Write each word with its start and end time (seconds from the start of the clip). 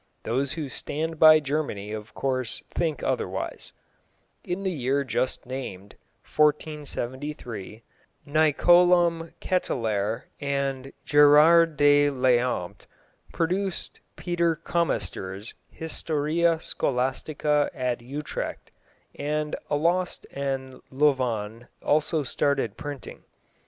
Those 0.23 0.53
who 0.53 0.67
stand 0.67 1.19
by 1.19 1.39
Germany 1.39 1.91
of 1.91 2.15
course 2.15 2.63
think 2.73 3.03
otherwise. 3.03 3.71
In 4.43 4.63
the 4.63 4.71
year 4.71 5.03
just 5.03 5.45
named 5.45 5.93
1473 6.35 7.83
Nycolaum 8.25 9.31
Ketelaer 9.39 10.23
and 10.39 10.91
Gerard 11.05 11.77
de 11.77 12.09
Leempt 12.09 12.87
produced 13.31 13.99
Peter 14.15 14.55
Comestor's 14.55 15.53
Historia 15.69 16.59
Scholastica 16.59 17.69
at 17.71 18.01
Utrecht, 18.01 18.71
and 19.13 19.55
Alost 19.69 20.25
and 20.31 20.81
Louvain 20.89 21.67
also 21.83 22.23
started 22.23 22.75
printing. 22.75 23.23